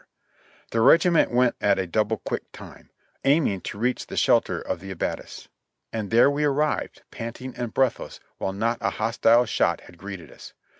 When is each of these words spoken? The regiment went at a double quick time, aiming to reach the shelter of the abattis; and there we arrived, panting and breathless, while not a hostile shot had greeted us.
The 0.71 0.81
regiment 0.81 1.29
went 1.29 1.55
at 1.61 1.77
a 1.77 1.85
double 1.85 2.17
quick 2.17 2.51
time, 2.51 2.89
aiming 3.23 3.61
to 3.61 3.77
reach 3.77 4.07
the 4.07 4.17
shelter 4.17 4.59
of 4.59 4.79
the 4.79 4.89
abattis; 4.89 5.47
and 5.93 6.09
there 6.09 6.27
we 6.31 6.43
arrived, 6.43 7.03
panting 7.11 7.55
and 7.55 7.71
breathless, 7.71 8.19
while 8.39 8.51
not 8.53 8.79
a 8.81 8.89
hostile 8.89 9.45
shot 9.45 9.81
had 9.81 9.99
greeted 9.99 10.31
us. 10.31 10.53